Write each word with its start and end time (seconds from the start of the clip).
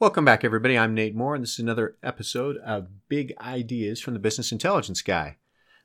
Welcome 0.00 0.24
back, 0.24 0.44
everybody. 0.44 0.78
I'm 0.78 0.94
Nate 0.94 1.16
Moore, 1.16 1.34
and 1.34 1.42
this 1.42 1.54
is 1.54 1.58
another 1.58 1.96
episode 2.04 2.56
of 2.58 3.08
Big 3.08 3.34
Ideas 3.40 4.00
from 4.00 4.14
the 4.14 4.20
Business 4.20 4.52
Intelligence 4.52 5.02
Guy. 5.02 5.24
I 5.26 5.36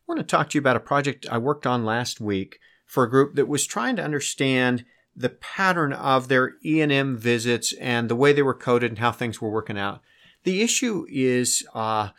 want 0.06 0.20
to 0.20 0.24
talk 0.24 0.52
to 0.52 0.56
you 0.56 0.60
about 0.60 0.76
a 0.76 0.82
project 0.82 1.26
I 1.32 1.40
worked 1.40 1.66
on 1.66 1.84
last 1.84 2.22
week 2.22 2.60
for 2.86 3.04
a 3.04 3.10
group 3.10 3.34
that 3.34 3.48
was 3.48 3.66
trying 3.66 3.96
to 3.96 4.04
understand 4.04 4.86
the 5.16 5.30
pattern 5.30 5.94
of 5.94 6.28
their 6.28 6.58
E&M 6.64 7.18
visits 7.18 7.74
and 7.82 8.08
the 8.08 8.16
way 8.16 8.34
they 8.34 8.44
were 8.44 8.54
coded 8.54 8.92
and 8.92 9.00
how 9.00 9.12
things 9.12 9.42
were 9.42 9.50
working 9.50 9.80
out. 9.80 10.02
The 10.44 10.62
issue 10.62 11.08
is 11.10 11.66
uh, 11.74 12.10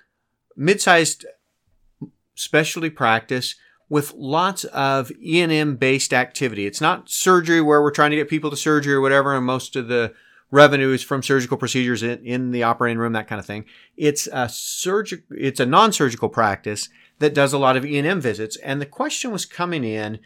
mid-sized 0.56 1.26
specialty 2.34 2.90
practice 2.90 3.54
with 3.88 4.12
lots 4.14 4.64
of 4.64 5.12
E&M 5.22 5.76
based 5.76 6.12
activity. 6.12 6.66
It's 6.66 6.80
not 6.80 7.08
surgery 7.08 7.60
where 7.60 7.80
we're 7.80 7.92
trying 7.92 8.10
to 8.10 8.16
get 8.16 8.28
people 8.28 8.50
to 8.50 8.56
surgery 8.56 8.94
or 8.94 9.00
whatever, 9.00 9.36
and 9.36 9.46
most 9.46 9.76
of 9.76 9.86
the 9.86 10.12
revenues 10.54 11.02
from 11.02 11.20
surgical 11.20 11.56
procedures 11.56 12.04
in, 12.04 12.24
in 12.24 12.52
the 12.52 12.62
operating 12.62 12.98
room, 12.98 13.12
that 13.12 13.26
kind 13.26 13.40
of 13.40 13.44
thing. 13.44 13.64
It's 13.96 14.28
a 14.32 14.48
surgical, 14.48 15.36
it's 15.36 15.58
a 15.58 15.66
non-surgical 15.66 16.28
practice 16.28 16.88
that 17.18 17.34
does 17.34 17.52
a 17.52 17.58
lot 17.58 17.76
of 17.76 17.84
E&M 17.84 18.20
visits. 18.20 18.56
And 18.58 18.80
the 18.80 18.86
question 18.86 19.32
was 19.32 19.46
coming 19.46 19.82
in, 19.82 20.20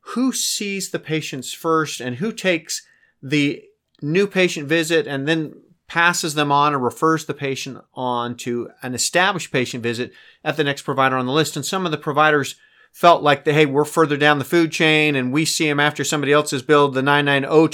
who 0.00 0.32
sees 0.32 0.90
the 0.90 0.98
patients 0.98 1.54
first 1.54 1.98
and 1.98 2.16
who 2.16 2.30
takes 2.30 2.86
the 3.22 3.64
new 4.02 4.26
patient 4.26 4.68
visit 4.68 5.06
and 5.06 5.26
then 5.26 5.54
passes 5.86 6.34
them 6.34 6.52
on 6.52 6.74
or 6.74 6.78
refers 6.78 7.24
the 7.24 7.34
patient 7.34 7.78
on 7.94 8.36
to 8.36 8.68
an 8.82 8.94
established 8.94 9.50
patient 9.50 9.82
visit 9.82 10.12
at 10.44 10.58
the 10.58 10.64
next 10.64 10.82
provider 10.82 11.16
on 11.16 11.24
the 11.24 11.32
list. 11.32 11.56
And 11.56 11.64
some 11.64 11.86
of 11.86 11.90
the 11.90 11.98
providers 11.98 12.56
felt 12.92 13.22
like, 13.22 13.46
hey, 13.46 13.66
we're 13.66 13.84
further 13.84 14.16
down 14.16 14.38
the 14.38 14.44
food 14.44 14.72
chain 14.72 15.16
and 15.16 15.32
we 15.32 15.46
see 15.46 15.66
them 15.68 15.80
after 15.80 16.04
somebody 16.04 16.32
else 16.32 16.50
has 16.50 16.62
billed 16.62 16.94
the 16.94 17.46
oh 17.48 17.68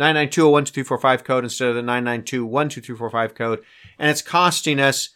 992012345 0.00 1.24
code 1.24 1.44
instead 1.44 1.68
of 1.68 1.74
the 1.76 1.82
992122345 1.82 3.34
code. 3.34 3.62
And 3.98 4.10
it's 4.10 4.22
costing 4.22 4.80
us 4.80 5.10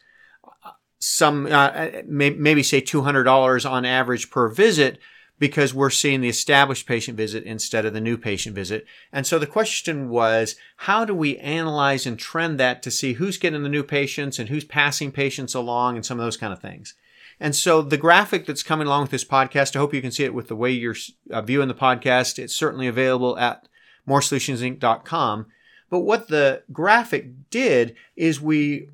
some, 0.99 1.47
uh, 1.51 1.89
maybe 2.07 2.63
say 2.63 2.81
$200 2.81 3.71
on 3.71 3.85
average 3.85 4.31
per 4.31 4.49
visit 4.49 4.99
because 5.39 5.75
we're 5.75 5.91
seeing 5.91 6.21
the 6.21 6.29
established 6.29 6.87
patient 6.87 7.17
visit 7.17 7.45
instead 7.45 7.85
of 7.85 7.93
the 7.93 8.01
new 8.01 8.17
patient 8.17 8.55
visit. 8.55 8.87
And 9.13 9.27
so 9.27 9.39
the 9.39 9.47
question 9.47 10.09
was, 10.09 10.57
how 10.77 11.05
do 11.05 11.15
we 11.15 11.39
analyze 11.39 12.07
and 12.07 12.19
trend 12.19 12.61
that 12.61 12.83
to 12.85 12.91
see 12.91 13.15
who's 13.15 13.37
getting 13.37 13.63
the 13.63 13.69
new 13.69 13.83
patients 13.83 14.39
and 14.39 14.49
who's 14.49 14.65
passing 14.65 15.11
patients 15.11 15.55
along 15.55 15.97
and 15.97 16.07
some 16.07 16.21
of 16.21 16.25
those 16.25 16.37
kind 16.37 16.53
of 16.53 16.61
things? 16.61 16.95
And 17.41 17.55
so 17.55 17.83
the 17.83 17.97
graphic 17.97 18.47
that's 18.47 18.63
coming 18.63 18.87
along 18.87 19.03
with 19.03 19.11
this 19.11 19.25
podcast, 19.25 19.75
I 19.75 19.81
hope 19.81 19.93
you 19.93 20.01
can 20.01 20.13
see 20.13 20.25
it 20.25 20.35
with 20.35 20.49
the 20.49 20.57
way 20.57 20.71
you're 20.71 20.97
uh, 21.31 21.43
viewing 21.43 21.69
the 21.69 21.75
podcast. 21.75 22.39
It's 22.39 22.55
certainly 22.55 22.87
available 22.87 23.37
at 23.39 23.67
moresolutionsinc.com. 24.09 25.47
But 25.91 26.01
what 26.01 26.29
the 26.29 26.63
graphic 26.73 27.51
did 27.51 27.95
is 28.17 28.41
we 28.41 28.89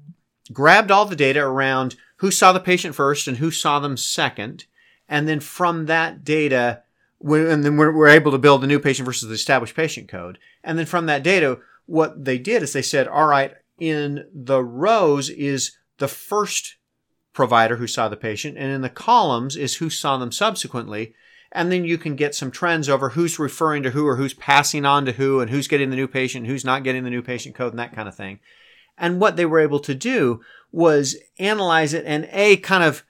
grabbed 0.53 0.91
all 0.91 1.07
the 1.07 1.17
data 1.17 1.41
around 1.41 1.97
who 2.17 2.31
saw 2.31 2.53
the 2.53 2.61
patient 2.61 2.95
first 2.95 3.27
and 3.27 3.39
who 3.39 3.51
saw 3.51 3.81
them 3.81 3.97
second. 3.97 4.67
And 5.09 5.27
then 5.27 5.41
from 5.41 5.87
that 5.87 6.25
data, 6.25 6.83
and 7.21 7.65
then 7.65 7.77
we're, 7.77 7.95
we're 7.95 8.09
able 8.09 8.33
to 8.33 8.39
build 8.39 8.61
the 8.61 8.67
new 8.67 8.79
patient 8.79 9.07
versus 9.07 9.29
the 9.29 9.35
established 9.35 9.75
patient 9.75 10.09
code. 10.09 10.39
And 10.63 10.79
then 10.79 10.87
from 10.87 11.07
that 11.07 11.23
data, 11.23 11.59
what 11.87 12.25
they 12.25 12.39
did 12.39 12.63
is 12.63 12.73
they 12.73 12.83
said, 12.83 13.09
all 13.09 13.27
right, 13.27 13.55
in 13.79 14.27
the 14.35 14.63
rows 14.63 15.31
is 15.31 15.77
the 15.99 16.09
first 16.09 16.77
provider 17.33 17.77
who 17.77 17.87
saw 17.87 18.09
the 18.09 18.17
patient, 18.17 18.59
and 18.59 18.71
in 18.71 18.83
the 18.83 18.89
columns 18.89 19.57
is 19.57 19.77
who 19.77 19.89
saw 19.91 20.17
them 20.17 20.33
subsequently. 20.33 21.15
And 21.53 21.73
then 21.73 21.85
you 21.85 21.99
can 21.99 22.15
get 22.15 22.35
some 22.35 22.51
trends 22.51 22.89
over 22.89 23.11
who's 23.11 23.39
referring 23.39 23.83
to 23.83 23.91
who 23.91 24.07
or 24.07 24.17
who's 24.17 24.35
passing 24.35 24.85
on 24.85 25.05
to 25.07 25.13
who 25.13 25.41
and 25.41 25.51
who's 25.51 25.69
getting 25.69 25.91
the 25.91 25.97
new 25.97 26.07
patient, 26.07 26.47
who's 26.47 26.65
not 26.65 26.85
getting 26.85 27.03
the 27.03 27.11
new 27.11 27.23
patient 27.23 27.57
code, 27.57 27.73
and 27.73 27.79
that 27.79 27.95
kind 27.95 28.09
of 28.09 28.15
thing. 28.15 28.39
And 28.97 29.21
what 29.21 29.37
they 29.37 29.47
were 29.47 29.61
able 29.61 29.81
to 29.81 29.95
do 29.95 30.43
was 30.71 31.17
analyze 31.39 31.93
it 31.93 32.05
and 32.07 32.29
A, 32.33 32.57
kind 32.59 32.85
of 32.85 33.03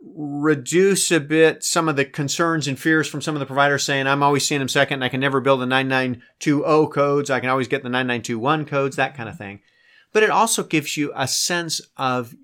reduce 0.00 1.10
a 1.10 1.20
bit 1.20 1.64
some 1.64 1.88
of 1.88 1.96
the 1.96 2.04
concerns 2.04 2.68
and 2.68 2.78
fears 2.78 3.08
from 3.08 3.22
some 3.22 3.34
of 3.34 3.40
the 3.40 3.46
providers 3.46 3.82
saying, 3.82 4.06
I'm 4.06 4.22
always 4.22 4.46
seeing 4.46 4.60
them 4.60 4.68
second, 4.68 4.94
and 4.94 5.04
I 5.04 5.08
can 5.08 5.20
never 5.20 5.40
build 5.40 5.60
the 5.60 5.66
9920 5.66 6.92
codes, 6.92 7.30
I 7.30 7.40
can 7.40 7.48
always 7.50 7.68
get 7.68 7.82
the 7.82 7.88
9921 7.88 8.66
codes, 8.66 8.96
that 8.96 9.16
kind 9.16 9.28
of 9.28 9.38
thing. 9.38 9.60
But 10.12 10.22
it 10.22 10.30
also 10.30 10.62
gives 10.64 10.96
you 10.96 11.12
a 11.14 11.28
sense 11.28 11.80
of 11.96 12.34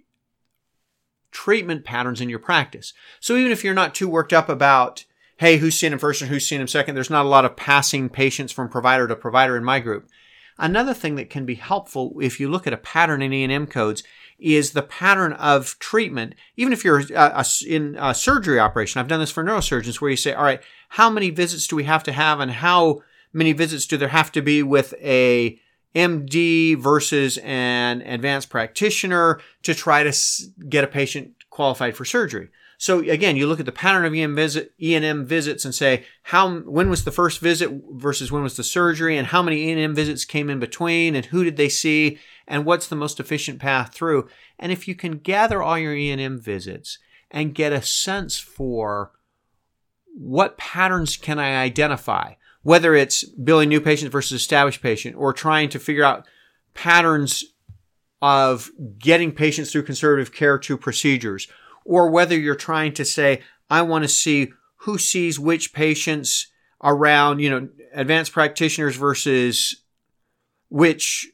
treatment 1.30 1.84
patterns 1.84 2.20
in 2.20 2.28
your 2.28 2.38
practice. 2.38 2.92
So 3.20 3.36
even 3.36 3.52
if 3.52 3.64
you're 3.64 3.74
not 3.74 3.94
too 3.94 4.08
worked 4.08 4.32
up 4.32 4.48
about, 4.48 5.04
hey, 5.42 5.56
who's 5.56 5.76
seeing 5.76 5.92
him 5.92 5.98
first 5.98 6.22
and 6.22 6.30
who's 6.30 6.48
seeing 6.48 6.60
him 6.60 6.68
second, 6.68 6.94
there's 6.94 7.10
not 7.10 7.26
a 7.26 7.28
lot 7.28 7.44
of 7.44 7.56
passing 7.56 8.08
patients 8.08 8.52
from 8.52 8.68
provider 8.68 9.08
to 9.08 9.16
provider 9.16 9.56
in 9.56 9.64
my 9.64 9.80
group. 9.80 10.08
Another 10.56 10.94
thing 10.94 11.16
that 11.16 11.30
can 11.30 11.44
be 11.44 11.56
helpful 11.56 12.16
if 12.22 12.38
you 12.38 12.48
look 12.48 12.64
at 12.64 12.72
a 12.72 12.76
pattern 12.76 13.22
in 13.22 13.32
E&M 13.32 13.66
codes 13.66 14.04
is 14.38 14.70
the 14.70 14.82
pattern 14.82 15.32
of 15.32 15.76
treatment. 15.80 16.36
Even 16.56 16.72
if 16.72 16.84
you're 16.84 17.02
uh, 17.16 17.42
in 17.66 17.96
a 17.98 18.14
surgery 18.14 18.60
operation, 18.60 19.00
I've 19.00 19.08
done 19.08 19.18
this 19.18 19.32
for 19.32 19.42
neurosurgeons 19.42 20.00
where 20.00 20.12
you 20.12 20.16
say, 20.16 20.32
all 20.32 20.44
right, 20.44 20.62
how 20.90 21.10
many 21.10 21.30
visits 21.30 21.66
do 21.66 21.74
we 21.74 21.84
have 21.84 22.04
to 22.04 22.12
have 22.12 22.38
and 22.38 22.52
how 22.52 23.02
many 23.32 23.52
visits 23.52 23.86
do 23.86 23.96
there 23.96 24.08
have 24.08 24.30
to 24.32 24.42
be 24.42 24.62
with 24.62 24.94
a 25.02 25.58
MD 25.92 26.78
versus 26.78 27.38
an 27.38 28.00
advanced 28.02 28.48
practitioner 28.48 29.40
to 29.64 29.74
try 29.74 30.04
to 30.04 30.16
get 30.68 30.84
a 30.84 30.86
patient 30.86 31.34
qualified 31.50 31.96
for 31.96 32.04
surgery. 32.04 32.50
So 32.82 32.98
again, 32.98 33.36
you 33.36 33.46
look 33.46 33.60
at 33.60 33.66
the 33.66 33.70
pattern 33.70 34.04
of 34.04 34.12
EM 34.12 34.34
visit, 34.34 34.72
E&M 34.82 35.24
visits 35.24 35.64
and 35.64 35.72
say, 35.72 36.04
how, 36.24 36.58
when 36.62 36.90
was 36.90 37.04
the 37.04 37.12
first 37.12 37.38
visit 37.38 37.70
versus 37.92 38.32
when 38.32 38.42
was 38.42 38.56
the 38.56 38.64
surgery 38.64 39.16
and 39.16 39.28
how 39.28 39.40
many 39.40 39.68
E&M 39.68 39.94
visits 39.94 40.24
came 40.24 40.50
in 40.50 40.58
between 40.58 41.14
and 41.14 41.26
who 41.26 41.44
did 41.44 41.56
they 41.56 41.68
see 41.68 42.18
and 42.48 42.64
what's 42.64 42.88
the 42.88 42.96
most 42.96 43.20
efficient 43.20 43.60
path 43.60 43.94
through. 43.94 44.28
And 44.58 44.72
if 44.72 44.88
you 44.88 44.96
can 44.96 45.18
gather 45.18 45.62
all 45.62 45.78
your 45.78 45.94
E&M 45.94 46.40
visits 46.40 46.98
and 47.30 47.54
get 47.54 47.72
a 47.72 47.82
sense 47.82 48.38
for 48.38 49.12
what 50.16 50.58
patterns 50.58 51.16
can 51.16 51.38
I 51.38 51.62
identify? 51.62 52.32
whether 52.64 52.94
it's 52.94 53.24
billing 53.24 53.68
new 53.68 53.80
patients 53.80 54.12
versus 54.12 54.40
established 54.40 54.80
patient 54.80 55.16
or 55.16 55.32
trying 55.32 55.68
to 55.68 55.80
figure 55.80 56.04
out 56.04 56.26
patterns 56.74 57.44
of 58.20 58.70
getting 59.00 59.32
patients 59.32 59.72
through 59.72 59.82
conservative 59.82 60.32
care 60.32 60.56
to 60.56 60.76
procedures, 60.76 61.48
or 61.84 62.10
whether 62.10 62.38
you're 62.38 62.54
trying 62.54 62.92
to 62.94 63.04
say, 63.04 63.42
I 63.70 63.82
want 63.82 64.04
to 64.04 64.08
see 64.08 64.52
who 64.76 64.98
sees 64.98 65.38
which 65.38 65.72
patients 65.72 66.48
around, 66.82 67.40
you 67.40 67.50
know, 67.50 67.68
advanced 67.92 68.32
practitioners 68.32 68.96
versus 68.96 69.82
which 70.68 71.28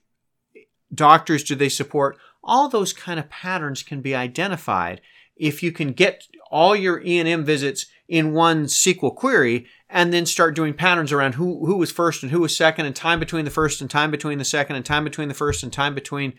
doctors 0.94 1.44
do 1.44 1.54
they 1.54 1.68
support. 1.68 2.18
All 2.42 2.68
those 2.68 2.92
kind 2.92 3.18
of 3.18 3.30
patterns 3.30 3.82
can 3.82 4.00
be 4.00 4.14
identified 4.14 5.00
if 5.36 5.62
you 5.62 5.72
can 5.72 5.92
get 5.92 6.24
all 6.50 6.74
your 6.74 7.00
E&M 7.04 7.44
visits 7.44 7.86
in 8.08 8.32
one 8.32 8.64
SQL 8.64 9.14
query 9.14 9.66
and 9.88 10.12
then 10.12 10.26
start 10.26 10.56
doing 10.56 10.74
patterns 10.74 11.12
around 11.12 11.34
who, 11.34 11.66
who 11.66 11.76
was 11.76 11.92
first 11.92 12.22
and 12.22 12.32
who 12.32 12.40
was 12.40 12.56
second 12.56 12.86
and 12.86 12.96
time 12.96 13.20
between 13.20 13.44
the 13.44 13.50
first 13.50 13.80
and 13.80 13.90
time 13.90 14.10
between 14.10 14.38
the 14.38 14.44
second 14.44 14.76
and 14.76 14.84
time 14.84 15.04
between 15.04 15.28
the 15.28 15.34
first 15.34 15.62
and 15.62 15.72
time 15.72 15.94
between 15.94 16.34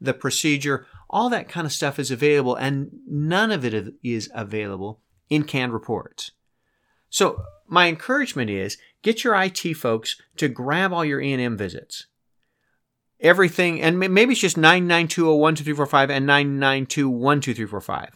the 0.00 0.14
procedure. 0.14 0.86
All 1.10 1.30
that 1.30 1.48
kind 1.48 1.66
of 1.66 1.72
stuff 1.72 1.98
is 1.98 2.10
available 2.10 2.54
and 2.54 2.90
none 3.08 3.50
of 3.50 3.64
it 3.64 3.94
is 4.02 4.30
available 4.34 5.00
in 5.30 5.44
canned 5.44 5.72
reports. 5.72 6.32
So 7.10 7.42
my 7.66 7.88
encouragement 7.88 8.50
is 8.50 8.78
get 9.02 9.24
your 9.24 9.34
IT 9.34 9.74
folks 9.74 10.20
to 10.36 10.48
grab 10.48 10.92
all 10.92 11.04
your 11.04 11.20
E&M 11.20 11.56
visits. 11.56 12.06
Everything, 13.20 13.80
and 13.82 13.98
maybe 13.98 14.32
it's 14.32 14.40
just 14.40 14.56
992012345 14.56 16.10
and 16.10 16.28
992122345 16.28 18.10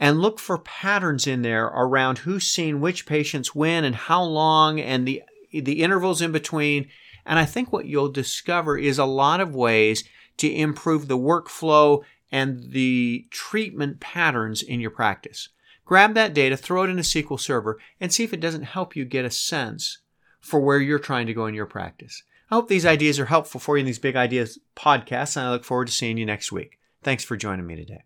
and 0.00 0.18
look 0.18 0.40
for 0.40 0.58
patterns 0.58 1.26
in 1.26 1.42
there 1.42 1.66
around 1.66 2.18
who's 2.18 2.48
seen 2.48 2.80
which 2.80 3.04
patients 3.04 3.54
when 3.54 3.84
and 3.84 3.94
how 3.94 4.22
long 4.22 4.80
and 4.80 5.06
the 5.06 5.22
the 5.52 5.82
intervals 5.82 6.22
in 6.22 6.32
between. 6.32 6.88
And 7.26 7.38
I 7.38 7.44
think 7.44 7.72
what 7.72 7.84
you'll 7.84 8.10
discover 8.10 8.78
is 8.78 8.98
a 8.98 9.04
lot 9.04 9.40
of 9.40 9.54
ways 9.54 10.04
to 10.38 10.50
improve 10.50 11.06
the 11.06 11.18
workflow 11.18 12.02
and 12.32 12.72
the 12.72 13.26
treatment 13.30 14.00
patterns 14.00 14.62
in 14.62 14.80
your 14.80 14.90
practice. 14.90 15.48
Grab 15.84 16.14
that 16.14 16.34
data, 16.34 16.56
throw 16.56 16.84
it 16.84 16.90
in 16.90 16.98
a 16.98 17.02
SQL 17.02 17.40
server, 17.40 17.78
and 18.00 18.12
see 18.12 18.22
if 18.22 18.32
it 18.32 18.40
doesn't 18.40 18.62
help 18.62 18.94
you 18.94 19.04
get 19.04 19.24
a 19.24 19.30
sense 19.30 19.98
for 20.40 20.60
where 20.60 20.78
you're 20.78 20.98
trying 20.98 21.26
to 21.26 21.34
go 21.34 21.46
in 21.46 21.54
your 21.54 21.66
practice. 21.66 22.22
I 22.50 22.54
hope 22.56 22.68
these 22.68 22.86
ideas 22.86 23.18
are 23.20 23.26
helpful 23.26 23.60
for 23.60 23.76
you 23.76 23.80
in 23.80 23.86
these 23.86 23.98
big 23.98 24.16
ideas 24.16 24.58
podcasts, 24.76 25.36
and 25.36 25.46
I 25.46 25.50
look 25.50 25.64
forward 25.64 25.86
to 25.86 25.92
seeing 25.92 26.18
you 26.18 26.26
next 26.26 26.50
week. 26.52 26.78
Thanks 27.02 27.24
for 27.24 27.36
joining 27.36 27.66
me 27.66 27.76
today. 27.76 28.04